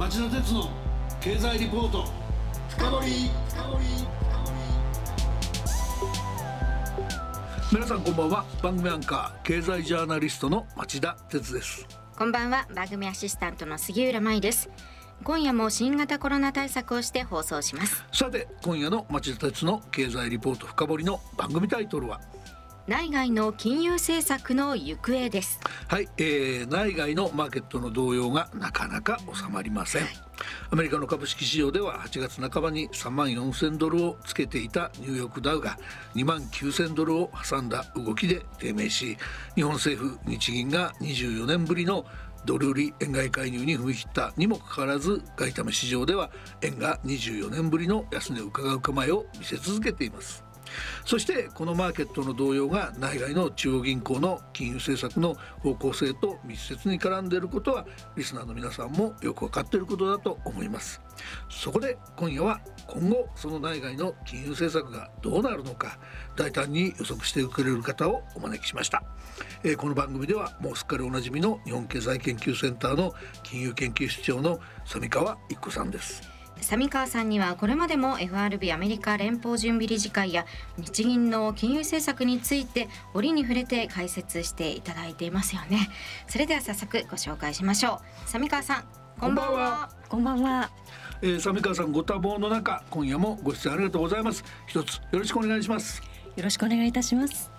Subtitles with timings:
[0.00, 0.70] 町田鉄の
[1.20, 2.06] 経済リポート。
[2.70, 3.78] 深掘深掘
[7.70, 8.46] 皆さんこんばんは。
[8.62, 11.86] 番組アンカー経済ジャーナリストの町田鉄です。
[12.16, 12.66] こんばんは。
[12.74, 14.70] 番組アシスタントの杉浦舞です。
[15.22, 18.02] 今夜も新型コロナ対策をして放送します。
[18.10, 22.22] さて今夜の町田鉄の経済リポート深掘りの番組タイトルは
[22.90, 25.60] 内外の金融政策の行方です。
[25.86, 30.12] はい、えー、内外のマーケットの動揺がなかなか収まりません、はい、
[30.72, 35.78] アメリカの株式市場では8月半ばに3万4000ドルをつけていたニューヨークダウが
[36.16, 39.16] 2万9000ドルを挟んだ動きで低迷し
[39.54, 42.04] 日本政府日銀が24年ぶりの
[42.44, 46.30] ドル売り円買い介入に踏み切ったにもかかわらず外為市場では
[46.62, 50.49] 円が24年ぶりの安値を伺う構えを見せ続けています
[51.04, 61.00] そしてこのマーケットの動揺が内外の中央銀行の金融政策の方向性と密接に絡んでいることはリスナーの皆さんもよく分かっていることだと思います。
[61.48, 65.98] そこで今夜は今後その内外の金融政策がどうなるのか
[66.36, 69.02] 大胆に予測してくれる方をお招きしました、
[69.62, 76.39] えー、この番組ではもうすっかりおなじみの日本経済研究センターの金融研究室長の三川一子さんです。
[76.62, 85.88] 三川さんにはこれまでも FRB アメリカ連邦準備理事会や日銀の金融政策について折に触れて解説していただいていますよね。
[86.28, 88.28] それでは早速ご紹介しましょう。
[88.28, 88.84] 三川さん
[89.18, 89.90] こんばんは。
[90.08, 90.70] こんばんは。
[91.22, 94.44] えー、三川さんご多忙の中今夜もご出演ありがとうございます。
[94.66, 96.02] 一つよろしくお願いします。
[96.36, 97.50] よろしくお願いいたします。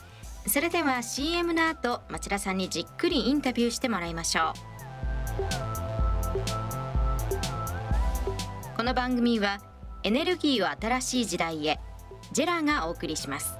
[0.48, 4.54] それでは CM の後町田さんにじっくりインタビューしてもらいましょ
[5.88, 5.91] う
[8.82, 9.60] この番組は
[10.02, 11.80] エネルギーを新しい時代へ
[12.34, 13.60] ジェラがお送りします。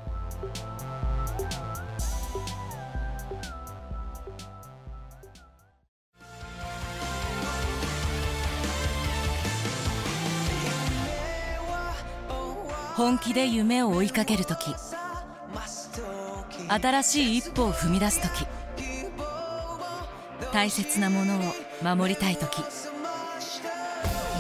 [12.96, 14.74] 本気で夢を追いかける時
[16.68, 18.48] 新しい一歩を踏み出す時
[20.52, 22.64] 大切なものを守りたい時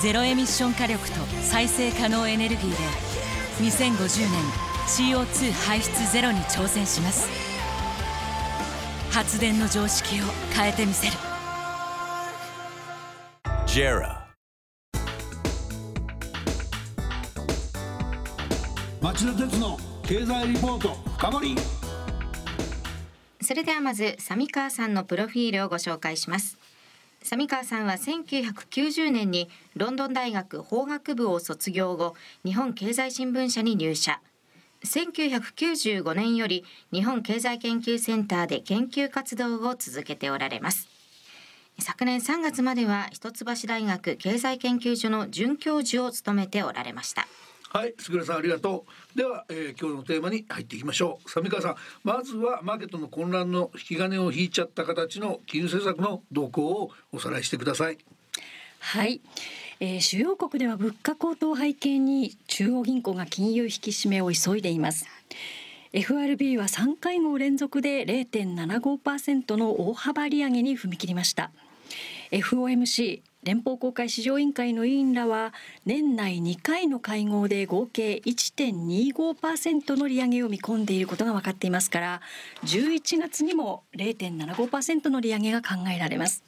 [0.00, 2.76] ゼロエミッション火力と再生可能エネルギーで
[3.64, 4.42] 2050年
[4.86, 7.28] CO2 排出ゼロに挑戦します。
[9.10, 11.12] 発電の常識を変えてみせる。
[13.66, 14.18] JERA.
[19.00, 21.56] 町田鉄の経済リポート深掘り。
[23.48, 26.57] それではまず三川さんのプロフィールをご紹介します
[27.36, 34.20] 三川さんは1990年にロンドン大学法学部を卒業後日本経済新聞社に入社。
[34.84, 40.88] 1995年より日本経済研究センターで研究活動を続けておられます。
[41.80, 47.28] 昨年3月までは一橋大学経済研究所の准教授を務めておられました。
[47.70, 49.18] はい、すぐるさんありがとう。
[49.18, 51.30] では、えー、今日のテーマに入っていきましょう。
[51.30, 57.98] 三川さん、まずはマーケットの混乱の引き金を引いちゃった形の金融政策の動向をおさらいしてください。
[58.78, 59.20] はい。
[59.80, 65.06] えー、主要国では物価高騰を背景に中央銀行が金融引き締めを急いでいます。
[65.92, 71.50] FRB は3会合連続で0.75%の大幅利上げに踏み切りました。
[72.30, 75.54] FOMC 連邦公開市場委員会の委員らは
[75.86, 82.20] 年内2回の会合で合計1.25%の利上げを見込んでいることが分かっていますから
[82.64, 86.42] 11月にも0.75%の利上げが考えられます。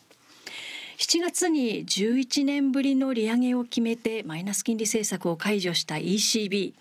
[0.99, 6.75] 7月に11年ぶりの利上げを決めてマイナス金利政策を解除した ECB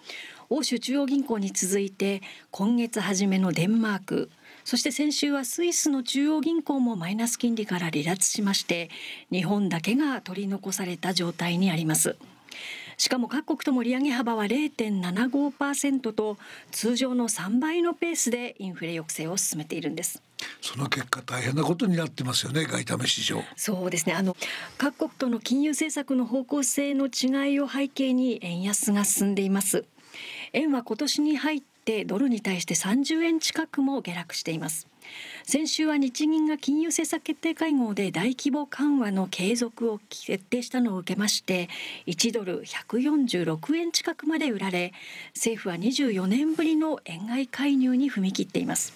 [0.49, 4.29] 欧州中央銀行に続いて今月初めのデンマーク。
[4.63, 8.89] そして先週はスイスの中央銀行もマイナス金利から離脱しまして
[9.31, 12.15] 日本だけが取り残された状態にあります。
[12.99, 16.37] しかも各国とも利上げ幅は0.75%と
[16.69, 20.21] 通常の3倍のペースでインフレ抑制を進めているんです。
[20.61, 23.41] その結果大変なことになってますよね外為市場。
[23.55, 24.13] そうですね。
[24.13, 24.35] あの
[24.77, 29.85] 各国との金融政策の方向性の違いを背景に円安が進んでいます。
[30.51, 34.87] 円は今年に入ってドルに対して30円近くも下落しています。
[35.43, 41.67] 先週は日銀が金融政策決定会合で大規模緩和の継続を決定したのを受けまして
[42.05, 44.93] 1ドル146円近くまで売られ
[45.33, 48.93] 政府は24年ぶりの円買い介入に踏み切っています。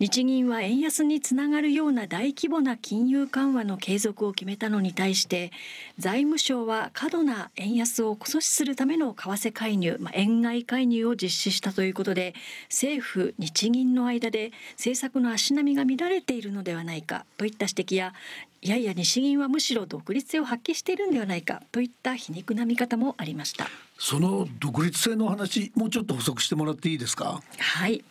[0.00, 5.52] 日銀は円安につながるような大規模な金融緩和の継続を決めたのに対して
[5.98, 12.34] 財務省は過度な円安を阻止するための為替介入、まあ、円買い介入を実施したということで
[12.70, 18.14] 政府日銀の間で政策の足並みが乱れているのではないかといった指摘や
[18.62, 23.68] いやいや日銀はむしろ独立性を発揮しているんではないかといった皮肉な見方もありました。
[23.98, 27.42] その独立性の話もうちょっと補足してもらっていいですか？
[27.58, 28.02] はい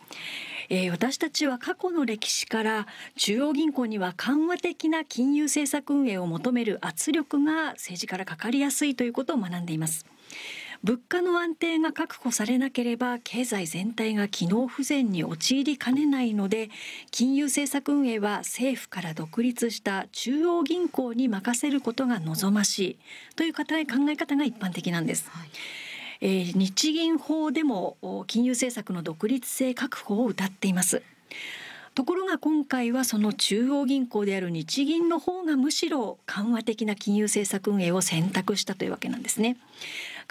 [0.72, 2.86] えー、私たちは過去の歴史から
[3.16, 10.06] 中央銀行には緩和的な金融政策運営を求める圧力が政治からかかりやすいということを学んでいます
[10.84, 16.70] 物価の安定が確保されなければ経済全体が機能不全に陥りかねないので
[17.10, 22.98] 金融政策運営は政府から独立した中央銀行に任せることが望ましい
[23.34, 25.28] という考え方が一般的なんです。
[25.30, 25.48] はい
[26.20, 31.02] えー、日銀法でも金融政策の独立性確保を謳っています。
[31.94, 39.56] ところが今回はその中央銀行である日銀の方がむしろ緩和的な金融政策運営を選択したというわけなんですね。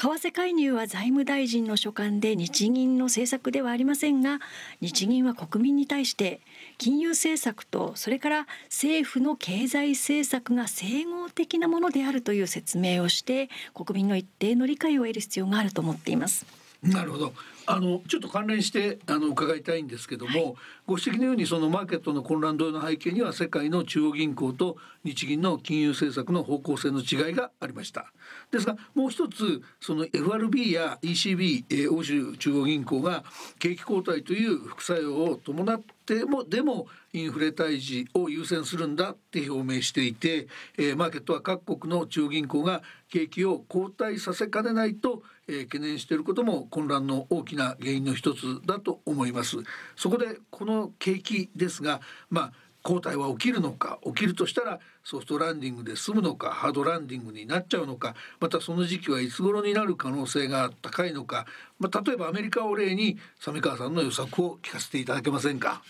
[0.02, 4.40] 為替介入は財務大臣の所管で日銀の政策ではありませんが
[4.80, 6.40] 日銀は国民に対して
[6.78, 16.46] 金融政策とそれから政府の経済政策が整合的なものであるという説明をして国民の一定の理解を得る必要があると思っています。
[16.82, 17.34] なるほど
[17.72, 20.56] あのちょっと関連してあの伺いたいんですけども、はい、
[20.88, 28.12] ご指摘のようにそのマーケットの混乱同様の背景には世界の中央銀行と日銀の金融政策の方向性の違いがありました。
[28.52, 33.24] ですがもう一つその FRB や ECB、えー、欧州中央銀行が
[33.60, 49.58] 景気後退という副作用を伴ってもでもインフレ退治を優先するんだって表明していて、えー、マーケットは各国の中央銀行が景気を後退させかねないと、えー、懸念していることも混乱の大きな原因の一つだと思います。
[49.96, 61.46] そこでこの景気ですが、まあ交代は起きるのか起きるとしたらソフトランディングで済むのかハードランディングになっちゃうのかまたその時期はいつ頃になる可能性が高いのか、
[61.78, 65.82] まあ、例えばアメリカを例に鮫川さんの予測を聞かせていただけませんか？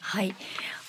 [0.00, 0.34] はい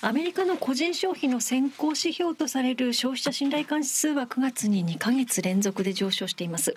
[0.04, 6.74] アメリカの個人消費の先行指標とされる消費者信頼感指数は9月に2ヶ月連続で上昇しています。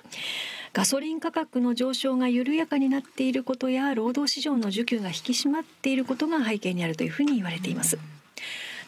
[0.74, 7.98] ガソリン価格の上昇が緩やかになっていることや労働市場の需給が引き締まっていることが背景にあるというふうに言われています。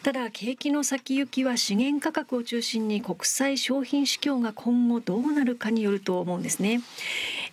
[0.02, 6.80] ただ景気の先行きは資源価格を中心に国際商品市況が今後どうなるかによると思うんですね。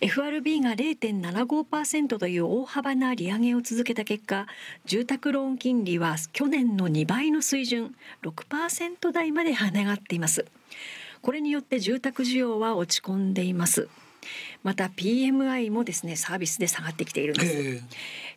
[0.00, 4.46] FRB が0.75%という大幅な利上げを続けた結果
[4.84, 10.46] 住宅ローン金利は去年の2倍の水準6%台まで跳ね上がっています。
[11.22, 13.88] これによって住宅需要は落ち込んでいます。
[14.62, 17.56] また PMI もですねサービスで下がってきているんです、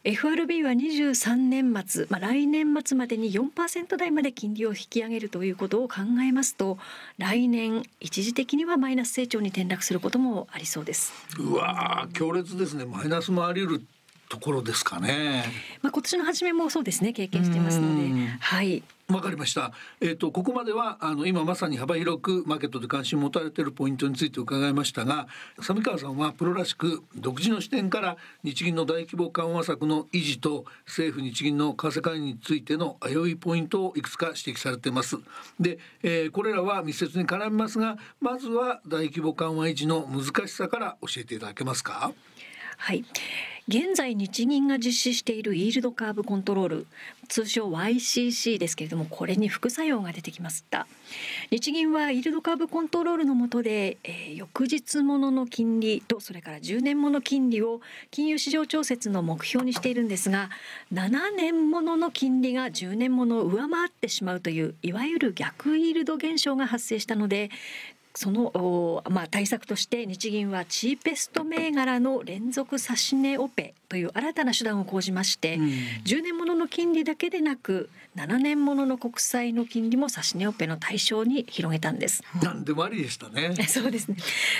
[0.03, 6.77] えー、FRB は23年末、まあ、来年末までに4%台まで金利を引き上げるということを考えますと
[7.17, 11.13] 来年一時的にはマイナス成長に転落することもありそうです。
[11.37, 12.85] うわ強烈ですね。
[12.85, 13.85] マイナスもあり得る
[14.29, 15.43] ところですかね。
[15.81, 18.83] まあ今年の初めもそうですね経験してますので、はい。
[19.09, 19.71] わかりました。
[20.01, 25.27] えっ、ー、とここまではあの今まさに幅広くマーケットで関心を持たれているポイントについて伺いましたが、
[25.59, 35.17] 上川さんはプロらしく独自の視点から日銀の大規模緩和策の維持と政府日銀の為替介入についての危ういポイントをいくつか指摘されています。
[35.59, 42.11] で、えー、これらは密接に絡みますが、まずは大規模緩和維持の難しさから教えていただけますか？
[42.79, 43.05] はい。
[43.69, 46.87] 現在日銀が実施しているイールドカーブコントロール
[47.27, 50.87] 通称 YCC ですけれどもこれに副作用が出てきました
[51.51, 60.49] 日銀はイールドカーブコントロールの下で、えー、翌日ものの金利とそれから10年もの金利を金融市場調節の目標にしているんですが
[60.91, 67.51] 7年ものの金利が10年ものを上回ってしまうといういわゆる逆イールド現象が発生したので
[68.15, 73.73] その、まあ、対策として日銀はチーペスト銘柄の連続指値オペ。
[73.89, 75.65] という新たな手段を講じまして、うん、
[76.05, 82.23] 10年ものの金利だけでなく7年ものの国債の金利も指値オペの対象に広げたんです。
[82.43, 83.55] なんでもありでしたね。
[83.67, 84.17] そうですね。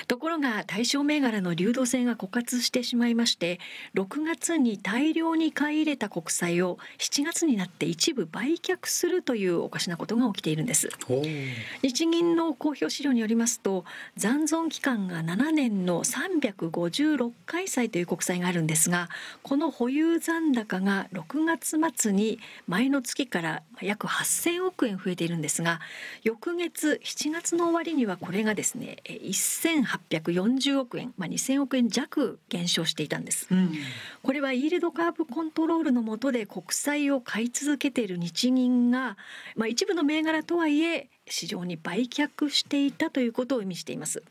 [0.08, 3.60] ところが対象銘柄の流動性が枯渇してしまいまして、
[3.96, 10.90] 6月に大量に買い入れた国債を7月になって一部売却するというおかしなことが起きているんです。
[11.82, 13.84] 日銀の公表資料によりますと、
[14.16, 19.10] 残存期間が7年の356回債という国債があるんですが、
[19.44, 25.80] この保有残高が6月末に前の月から約8000億円増えているんですが
[26.24, 33.74] 翌月7月の終わりにはこれがですね1840億円、まあ、2000億円弱減少していたんです、うん、
[34.24, 39.18] これはイールドカーブコントロールの下で国債を買い続けている日銀が、
[39.56, 44.24] まあ、一部の銘柄とはいえ市場に売却していたということを意味しています。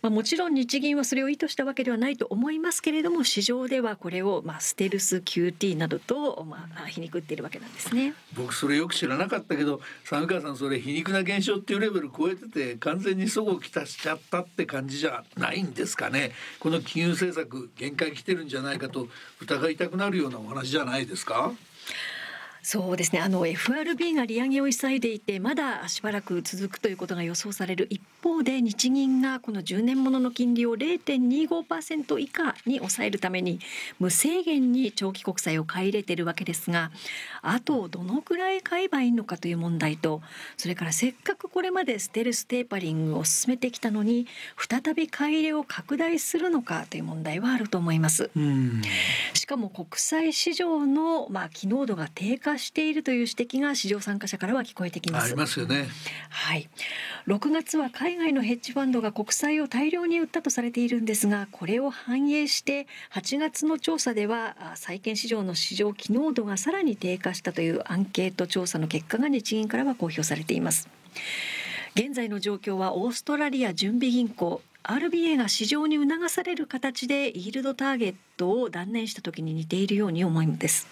[0.00, 8.14] まあ、もちろん日銀はそれを意図したわけではないと思いますけれども市場ではこれをまあステルス QT などとまあ皮肉っているわけなんですね。
[8.34, 16.32] 僕それよく知らなかったけど三川さんそれ皮肉な現象っていうレベル超えてて完全にそごをきたしちゃったって感じじゃないんですかね。
[16.58, 19.08] この金融政策限界来てるんじゃないかと
[19.42, 21.52] 疑いたくなるようなお話じゃないですか？
[22.62, 33.60] そうですねあの FRB が利上げを急いでいてまだしばらく続くということが予想される一方で日銀がこの10年ものの金利を0.25%以下に抑えるために
[33.98, 36.90] 無制限に長期国債を買い入れているわけですが
[37.42, 40.20] あとどのくらい買えばいいのかという問題と
[40.58, 44.26] それからせっかくこれまでステルステーパリングを進めてきたのに
[44.56, 48.30] 再び買い入れを拡大するのかという問題はあると思います。
[49.34, 55.26] しかも国債市場のまあ機能度が低下しているという指摘が市場参加者からは聞こえてきます。
[55.26, 55.88] ありますよね。
[56.28, 56.68] はい。
[57.26, 70.88] 6月は海外のヘッジファンドが国債を大量に売ったとされているんですが、これを反映して8月の調査では債券市場の市場機能度がさらに低下したというアンケート調査の結果が日銀からは公表されています。
[71.94, 80.86] 現在の状況はオーストラリア準備銀行 RBA が市場に促される形でイールドターゲットを断念した時に似ているように思います。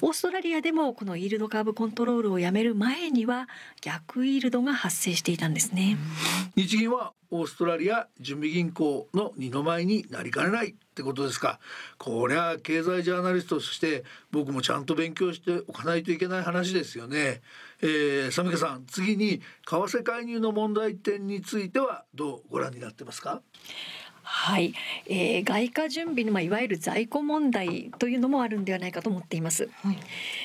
[0.00, 3.48] オーストラリアでもこのイールドカーブコントロールをやめる前には
[3.80, 5.96] 逆イールドが発生していたんですね。
[6.56, 11.60] 日銀はオーストラリア準備銀行の二の舞になりかねないってことですか。
[11.98, 17.42] これは経済ジャーナリストとして僕もちゃんと勉強しておかないといけない話ですよね。
[17.82, 23.42] えー、サミカさん次に為替介入の問題点についてはどうご覧になってますか？
[24.30, 24.74] はい、
[25.06, 29.98] えー、外貨準備の、まあ、いわゆる在庫問題というのもあるんではないかと思っています、はい、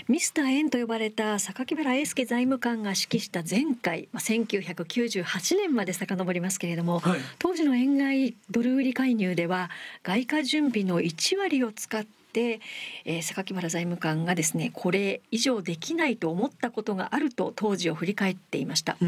[0.08, 9.70] ミスター円と呼ばれた榊原英介財務官が指揮した前回、まあ、1998年まで遡りますけれども、はい、当時の円買いドル売り介入では
[10.04, 19.06] 外貨準備の1割を使ってで、えー、榊原財務官がですねこれ以上できないと思ったことがあると当時を振り返っていました、う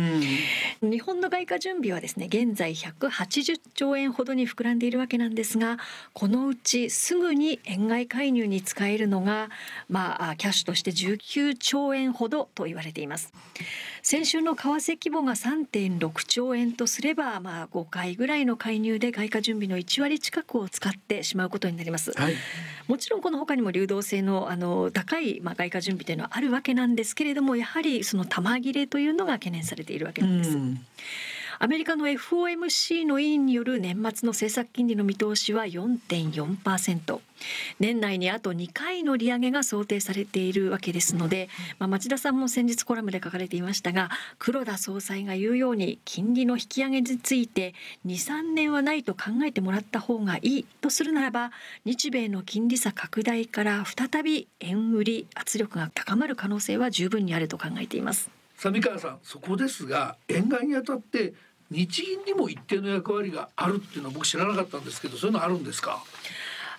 [0.88, 5.78] ん、日本の外貨準備はですね現在180兆円ほどに膨らんでいるわけなんですが
[6.14, 9.50] このうちすぐに円買い介入に使えるのが
[9.90, 13.34] まあキャッシュとして19兆円ほどと言われています。
[14.06, 22.36] 先週の為替規模が3.6兆円とすればまあ5回ぐらいの介入で外貨準備の1割近くを使ってしまうことになります、はい、
[22.88, 30.58] もちろんこの他にも流動性のあの高いまあ外貨準備というのはあるわけなんですけれどもやはりその玉切れというのが懸念されているわけなんです。
[31.60, 37.20] アメリカの FOMC の委員による年末の政策金利の見通しは4.4%
[37.80, 44.10] 年内にあと2回の利上げが想定されているわけですので、まあ、町田さんも先日コラムで書かれていましたが
[44.40, 47.74] 黒田総裁が言うように金利の引き上げについて
[48.06, 51.52] 23年はないと考えてもらった方がいいとするならば
[51.84, 58.30] 日米の金利差拡大から再び円売り圧力が高まる可能性は十分にあると考えています。
[58.58, 61.34] 三川さんそこですが円買いにあたって
[61.72, 66.04] 日銀にも一定の役割があるっていうのは僕知らなかったんですけどそういうのあるんですか？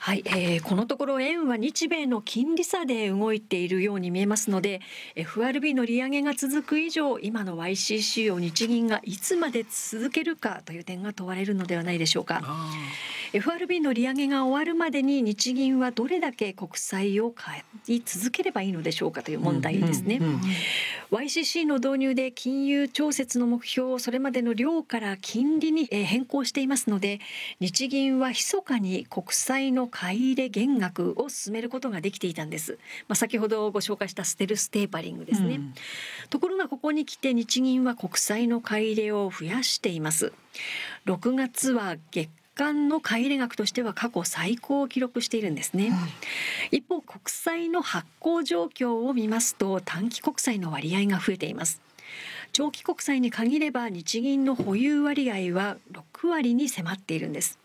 [0.06, 4.80] はい、えー、このところ円は日米の金利差で動いているように見えますので
[5.16, 12.40] FRB の利上げが続く以上今の YCC を日銀がいつまで続けるかという点が問われるのではないでしょうか。
[13.32, 20.18] FRB の利上げが終わるまでに日銀はどれだけ国債を買い続ければいいのでしょうかという問題ですね。
[20.20, 20.40] うんうんうん
[21.10, 27.20] YCC の導入で金融調節の目標をそれまでの量から金利に変更していますので
[27.60, 35.74] 日銀は密かに国債の買い入れ減額を進めることができていたんです、まあ、先ほどご紹介したステルステーパリングですね、うん、
[36.28, 40.34] ところがここに来て日銀は国債の買い入れを増やしています。
[41.06, 45.92] 6月は月間の買い入れ額としては過去最高を記録しているんですね、
[46.70, 51.80] 一方国債の発行状況を見ますと短期国債の割合が増えています。
[52.52, 57.58] 長期国債に限れば日銀の保有割合は6割に迫っているんです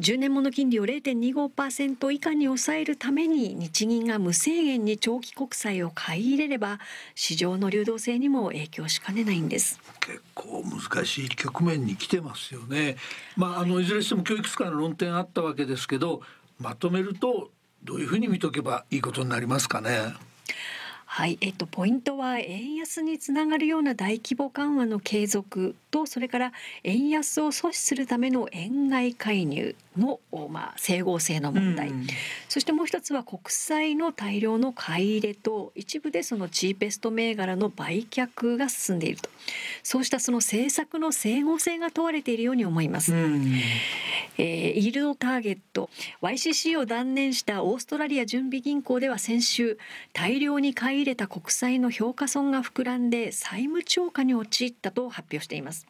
[0.00, 6.78] 10年もの金利を0.25%以下に抑えるために日銀が無制限に長期国債を買い入れれば
[7.14, 12.96] 市場の流動性にも影響しかねないんです結構難しい局面に来てますよね
[13.36, 16.20] まああのいずれにしても教育機関の論点あったわけですけど
[16.60, 17.50] まとめると
[17.82, 20.14] どういうふうに見とけばいいことになりますかね？
[21.16, 26.52] はい、えっとポイントは円安につながるような大規模緩和の継続とそれから
[26.82, 30.18] 円安を阻止するための円買い介入の、
[30.50, 32.06] まあ、整合性の問題、うん、
[32.48, 39.30] そしてもう一つは国債の大量の買い入れと一部でそのチーペスト銘柄の売却が進んでいると。
[39.84, 43.14] そうしたその政策の整合性が問われているように思います。
[43.14, 43.52] うん、
[44.38, 45.90] えー、イールドターゲット。
[46.22, 49.78] YCC を断念したオーストラリア準備銀行では先週
[50.12, 55.86] 大量に買い入れた国債の評価損が膨らんで債務超過に陥ったと発表しています。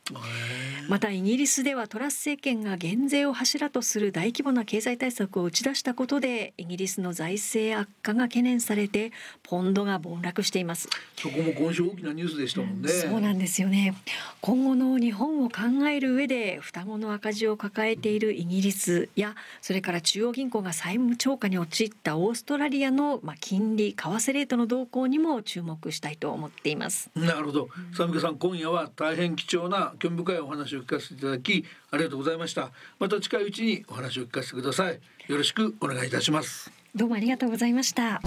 [0.89, 10.89] またイギリスではトラス政権が減税を柱とする大規模な経済対策を打ち出したことでイギリスの財政悪化が懸念されてポンドが暴落しています。
[11.17, 13.95] そこも今週大きなニュースでしたもんね、うん、そうなんですよね。
[14.41, 27.11] 今後の日本を考える上で双子の赤字を抱えているイギリスやそれから中央銀行が債務超過に陥ったオーストラリアのまあ金利為替レートの動向にも注目したいと思っています。
[27.15, 27.69] なるほど。
[27.97, 32.71] サミカさん今夜は大変貴重な興味深いお話を聞かせていただきありがとうございました。
[32.99, 35.01] また近いうちにお話を聞かせてください。
[35.29, 36.71] よろしくお願いいたします。
[36.95, 38.21] どうもありがとうございました。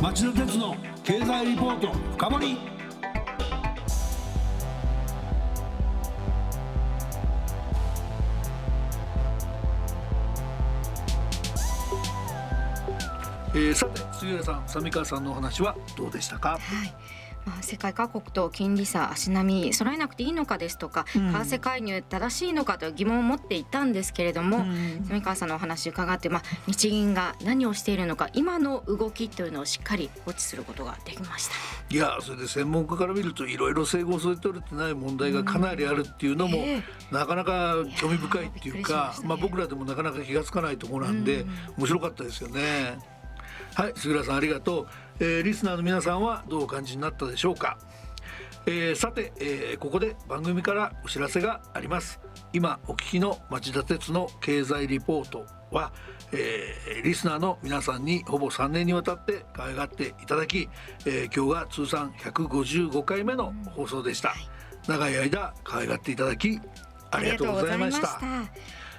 [0.00, 2.73] 町田鉄の経済リポート深掘
[13.56, 16.58] えー、さて杉浦さん、三川さんのお話はどうでしたか？
[16.60, 16.94] はい。
[17.46, 31.54] まあ、世界各国と金利差足並み揃えなくていいのかですとか、うん、為替介入正しいのかという疑問を持っていたんですけれども、うん、住川さんのお話伺って、まあ、日銀が何をしているのか今の動きというのをしっかりウォッチすることができました。
[31.90, 36.76] いやそれで専門家から見るといろいろ整合されててない問題がかなりあるっていうのも、うんえ。
[36.78, 41.44] ー、なかなか興味深いっていうか、ね、まあ、僕らでもなかなか気が付かないところなんで、
[41.76, 42.98] 面白かったですよね。
[43.74, 44.86] はい杉浦さんありがとう。
[45.18, 47.78] えー、リスナーの皆さんはどうお感じになったでしょうか、
[48.66, 52.20] えー、さて、えー、ここで番組からお知らせがあります。
[52.52, 55.92] 今お聞きの町田鉄の経済リポートは、
[56.32, 60.68] えー、リスナーの皆さんにほぼ3年にわたって可愛がっていただき、
[61.04, 64.34] えー、今日が通算155回目の放送でした、
[64.86, 66.60] 長い間可愛がっていただき
[67.10, 68.20] ありがとうございました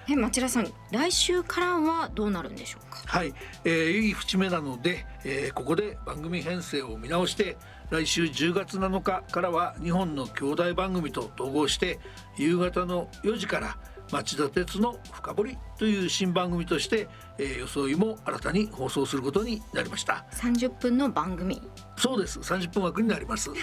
[0.07, 3.01] え町田さん来週からはどうなるんでしょうか？
[3.05, 7.57] はい、えー、いい節目なので、えー、ここで番組編成を見直して
[7.89, 11.99] 来週10月7日からは2本の兄弟番組と統合して
[12.37, 13.77] 夕方の4時から
[14.11, 17.07] 町田鉄の深掘りという新番組として、
[17.39, 20.25] えー、装いも新たに放送することになりました。
[20.31, 21.61] 30分の番組。
[21.97, 22.39] そうです。
[22.39, 23.59] 30分枠になります、はい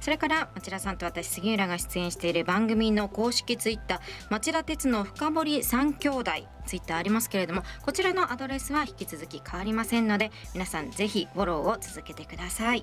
[0.00, 6.30] それから町田さんと私杉浦が出演している番組の公式ツイッター町田鉄の深堀三兄弟
[6.66, 12.82] ツイッターありますけれどもこちらのアドレスは引き続き変わりませんので皆さんぜひフォローを続けてください。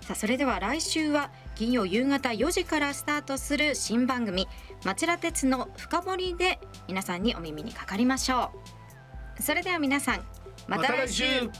[0.00, 4.46] さあそれでは来週は金曜夕方4時からスタートする新番組
[4.84, 8.52] 町田鉄の深堀で皆さんにお耳にかかりましょ
[9.38, 9.42] う。
[9.42, 10.24] それでは皆さん
[10.66, 11.24] また来週。
[11.42, 11.52] ま、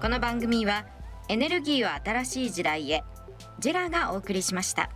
[0.00, 0.84] この番組は
[1.28, 3.04] エネルギーは新しい時代へ
[3.58, 4.90] ジェラがお送りしました。